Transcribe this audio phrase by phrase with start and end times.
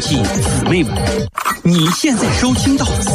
[0.00, 0.94] 兄弟姊妹们，
[1.62, 3.10] 你现在收听到的是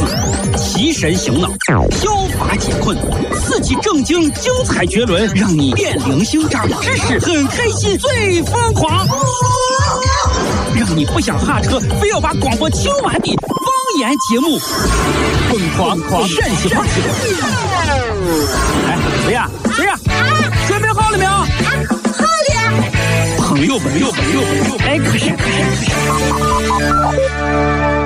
[0.57, 1.47] 提神醒脑、
[1.91, 2.97] 消乏解困、
[3.35, 9.05] 刺激正经、精彩绝伦，让你变零星长知识，很开心，最疯狂，
[10.75, 14.57] 让你不想下车，非要把广播听完的方言节目，
[15.49, 16.83] 疯狂狂陕西话。
[18.87, 19.47] 哎，谁呀？
[19.75, 19.95] 谁呀？
[20.67, 21.31] 准备好了没有？
[21.31, 21.45] 好了。
[23.37, 25.90] 朋友，朋友，朋友，朋友，哎，可是，可是，可是。
[26.09, 28.00] 怖い。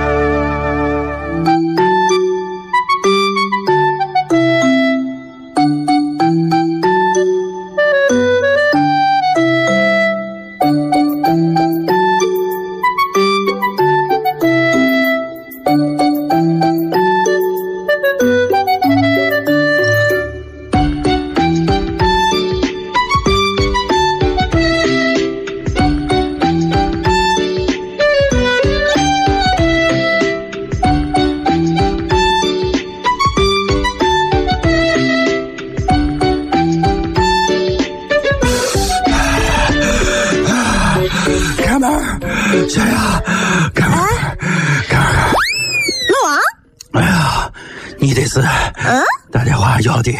[49.81, 50.11] 要的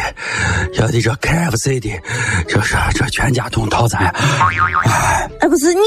[0.74, 1.90] 要的这 KFC 的，
[2.48, 4.06] 这是这全家桶套餐。
[5.40, 5.80] 哎，不是你。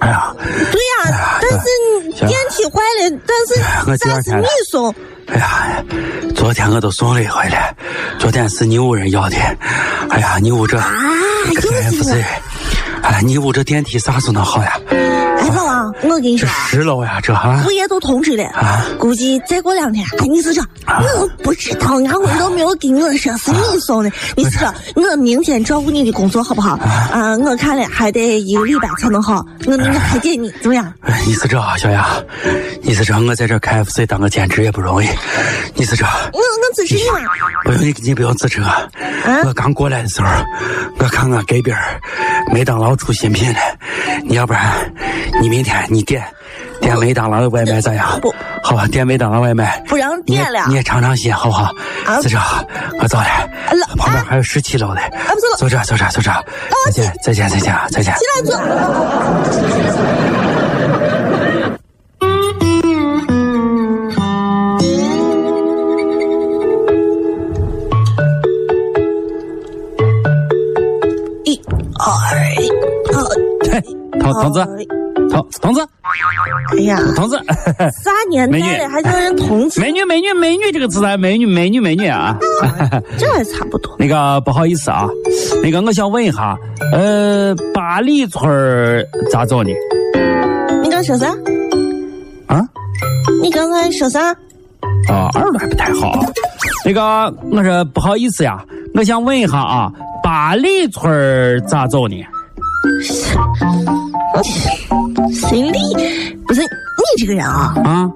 [0.00, 0.34] 哎呀。
[0.38, 1.66] 对呀，但是
[2.26, 3.54] 电梯坏了，但是
[4.04, 4.94] 啥是你送？
[5.28, 5.82] 哎呀，
[6.34, 7.74] 昨天我都送了一回了，
[8.18, 9.36] 昨天是你屋人要的。
[10.10, 12.24] 哎呀，你屋这 KFC，
[13.02, 14.80] 哎，你屋这电梯啥时候能好呀？
[15.42, 18.44] 哎，老王，我跟你说，十楼呀，这哈，物业都通知了，
[18.98, 20.06] 估计再过两天。
[20.18, 24.10] 哎，你是这，我不知道，俺们都没有跟我说是你送的。
[24.36, 26.76] 你是这，我明天照顾你的工作好不好？
[26.76, 30.92] 啊，我看了还得一个礼拜才能好，我我推荐你，怎么样？
[31.26, 32.04] 你是这，小杨，
[32.82, 35.08] 你是这，我在这 KFC 当个兼职也不容易。
[35.74, 37.28] 你是这，我我支持你嘛？
[37.64, 38.68] 不用你，你不用支持我。
[39.44, 40.28] 我刚过来的时候，
[40.98, 41.72] 我看俺隔壁
[42.52, 43.58] 麦当劳出新品了，
[44.24, 44.62] 你要不然？
[45.40, 46.22] 你明天你点
[46.80, 48.18] 点麦当劳的外卖咋样？
[48.20, 48.32] 不，
[48.62, 49.82] 好吧，点麦当劳外卖。
[49.88, 50.66] 不让点了。
[50.68, 51.72] 你也尝尝鲜，好不好？
[52.22, 52.38] 是这，
[53.00, 53.24] 我走了。
[53.96, 55.00] 旁边还有十七楼的。
[55.58, 56.30] 走这，走这，走这。
[56.84, 58.14] 再见，再见，再见，再见。
[58.14, 58.54] 起来坐。
[71.44, 71.60] 一、
[71.98, 72.04] 二、
[74.54, 75.01] 二。
[75.32, 75.80] 同同志。
[76.72, 77.36] 哎呀，同志，
[78.02, 79.80] 啥年代了还叫人同志？
[79.80, 82.36] 美女，美女，美女，这个词啊，美女，美女，美女啊，
[83.18, 83.94] 这还差不多。
[83.98, 85.08] 那个不好意思啊，
[85.62, 86.56] 那个我想问一下，
[86.92, 89.70] 呃，八里村咋走呢？
[90.82, 91.28] 你刚说啥？
[92.46, 92.60] 啊？
[93.42, 94.20] 你刚才说啥？
[95.08, 96.12] 啊，耳朵还不太好。
[96.84, 98.62] 那个，我说不好意思呀，
[98.94, 99.90] 我想问一下啊，
[100.22, 102.16] 八里村咋走呢？
[105.52, 105.78] 姓李，
[106.46, 106.66] 不是你
[107.18, 107.74] 这个人啊！
[107.84, 108.10] 啊！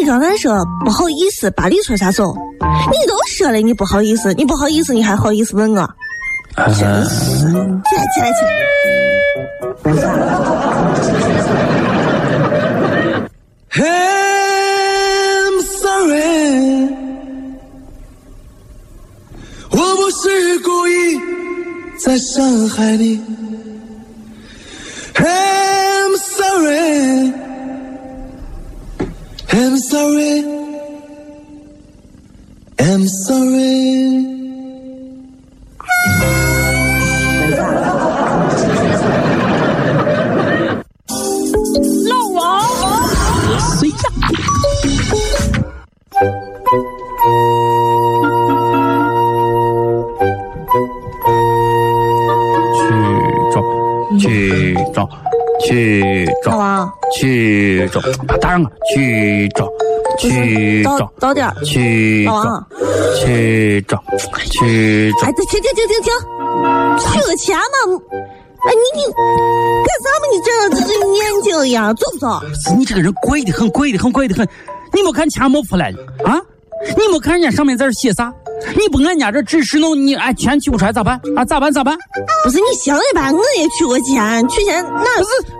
[0.00, 0.52] 你刚才说
[0.84, 2.34] 不好意思，八里村咋走？
[2.90, 5.88] 你都说了你不好意思，你不好意思，你还好意思问我？
[6.56, 7.46] 真是！
[7.46, 8.50] 起来起来起来
[13.76, 16.88] ！I'm sorry，
[19.70, 21.20] 我不是故意
[21.96, 23.20] 在伤害你。
[29.52, 30.44] I'm sorry,
[32.78, 34.26] I'm sorry。
[42.08, 42.62] 老王，
[43.58, 44.08] 睡觉。
[54.18, 55.08] 去找，
[57.16, 59.68] 去找，去找，打上个去找，
[60.18, 62.66] 去找，早点去找，
[63.20, 64.02] 去找，
[64.50, 65.26] 去找。
[65.26, 66.12] 哎，停停停停停，
[66.98, 67.62] 取个钱嘛！
[68.62, 70.24] 哎，你你干啥嘛？
[70.30, 72.40] 你这这这眼睛一样，走不走？
[72.76, 74.46] 你这个人怪的很，怪的很，怪的很。
[74.92, 75.92] 你没看钱没出来
[76.24, 76.40] 啊？
[76.96, 78.32] 你没看人家上面在这写啥？
[78.76, 81.44] 你不按人家这指示弄，你哎钱取不出来咋办啊？
[81.44, 81.96] 咋办咋办？
[82.44, 85.59] 不是你想一办，我也取过钱，取钱那不是。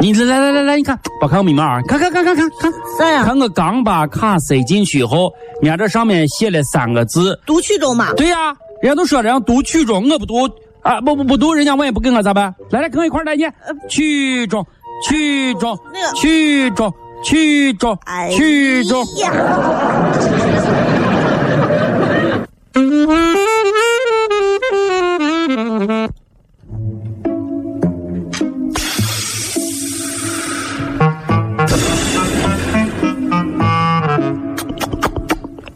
[0.00, 3.24] 你来来来来，你看，我看我密码啊，看看看看看看啥呀？
[3.24, 5.32] 看我刚把卡塞进去以后，
[5.62, 8.12] 人家这上面写了三个字，读取中嘛。
[8.14, 10.48] 对呀，人家都说让读取中，我不读
[10.82, 12.54] 啊，不不不读，人家我也不给我咋办？
[12.70, 13.52] 来来，跟我一块来念，
[13.88, 14.66] 取中。
[15.02, 18.30] 取中那个曲中取中哎。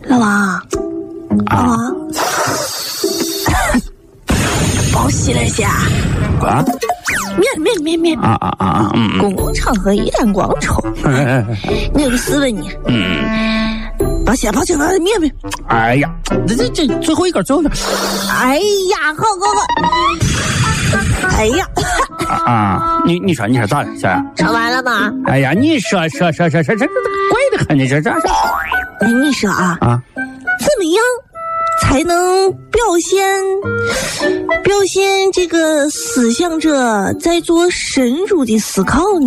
[0.09, 0.63] 老王，
[1.51, 1.95] 老王，
[4.93, 5.69] 包洗了下，
[6.41, 6.65] 啊
[7.37, 8.67] 免免免免，啊啊啊！
[8.67, 10.75] 啊嗯公共场合一点光抽。
[11.05, 11.45] 哎
[11.95, 15.33] 我有个事问你，嗯，抱歉抱歉，免免。
[15.69, 16.11] 哎呀，
[16.47, 17.73] 这这这最后一根，最后一根
[18.31, 21.67] 哎呀，好好好，哎呀，
[22.47, 23.03] 啊！
[23.07, 24.27] 你你说你说咋的，小杨？
[24.35, 25.13] 唱完了吗？
[25.27, 28.71] 哎呀，你说说说说说这这怪的很，你这这这哎，
[29.07, 30.03] 你说啊，啊！
[30.61, 31.03] 怎么样
[31.81, 33.23] 才能表现
[34.65, 39.27] 表现这个思想者在做深入的思考呢？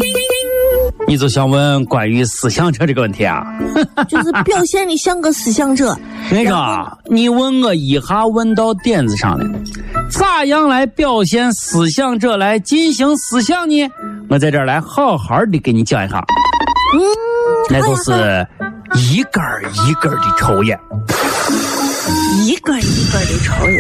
[1.08, 3.44] 你就想问关于思想者这个问题啊？
[4.10, 5.98] 就是表现的像个思想者。
[6.30, 9.46] 你说啊，你问我一下问到点子上了，
[10.10, 13.90] 咋样来表现思想者来进行思想呢？
[14.30, 16.18] 我在这儿来好好的给你讲一下，
[16.94, 17.00] 嗯，
[17.70, 18.46] 那就是
[18.96, 20.80] 一根儿一根儿的抽烟。
[22.44, 23.80] 一根一根的抽烟，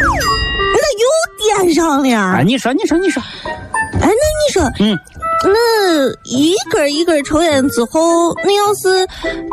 [0.74, 2.18] 那又点上了。
[2.18, 4.98] 啊，你说，你说，你说，哎，那你说，嗯，
[5.44, 9.08] 那一根一根抽烟之后，那要是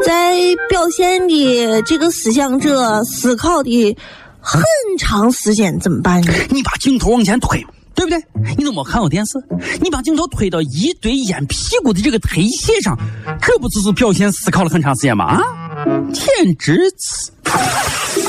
[0.06, 0.36] 在
[0.68, 3.96] 表现的这个思想者思考的
[4.40, 4.62] 很
[4.98, 6.32] 长时间怎么办呢？
[6.50, 7.64] 你把镜头往前推，
[7.98, 8.54] 对不对？
[8.56, 9.32] 你都没看过电视，
[9.80, 12.96] 你把镜头推到一堆烟屁股的这个推写上，
[13.42, 15.24] 这不就是表现思考了很长时间吗？
[15.24, 15.42] 啊，
[16.12, 17.32] 简直是！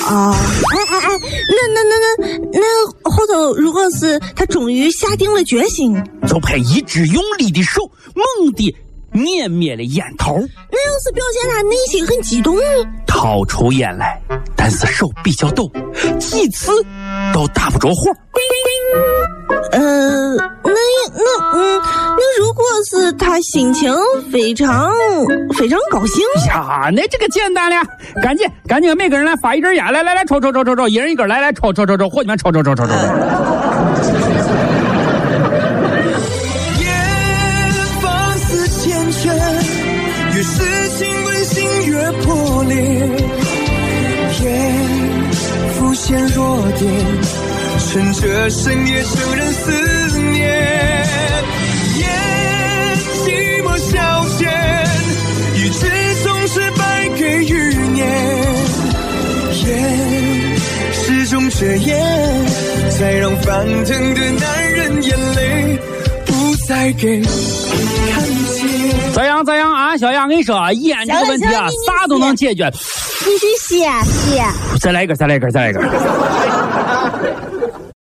[0.07, 1.19] 啊，哎哎哎，
[1.51, 5.95] 那那那那那后头如果是他终于下定了决心，
[6.27, 7.83] 就拍一只用力的手，
[8.15, 8.75] 猛地
[9.12, 12.62] 捻灭了烟头，那要是表现他内心很激动呢？
[13.06, 14.19] 掏出烟来，
[14.56, 15.72] 但是手比较抖，
[16.19, 16.72] 几次
[17.31, 18.12] 都打不着火。
[21.51, 21.81] 嗯，
[22.18, 23.94] 那如果是他心情
[24.31, 24.92] 非常
[25.57, 27.75] 非常高兴，呀，那这个简单了，
[28.22, 32.94] 赶紧赶紧，每个人来发一根烟，来来来，抽抽抽抽抽，一人一根，来来抽抽抽抽，伙计们抽抽抽抽抽
[38.01, 39.34] 放似缱绻，
[40.36, 42.75] 越是情归心越破裂。
[44.42, 44.46] 烟
[45.74, 46.90] 浮现弱点，
[47.90, 50.48] 趁着深夜承认思念。
[61.39, 62.45] 始终遮掩，
[62.91, 65.80] 才让翻腾的男人眼泪
[66.25, 66.33] 不
[66.68, 68.24] 再给看
[68.56, 69.13] 见。
[69.13, 72.69] 咋样咋样啊，小杨，跟你说啊，眼这个问题啊，啥都能解决。
[72.71, 74.44] 继续写写。
[74.81, 75.81] 再来一个，再来一个，再来一根。